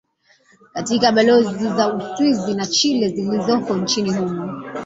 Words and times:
katika 0.73 1.11
balozi 1.11 1.67
za 1.69 1.93
uswizi 1.93 2.53
na 2.53 2.65
chile 2.65 3.09
zilizoko 3.09 3.75
nchini 3.77 4.13
humo 4.13 4.61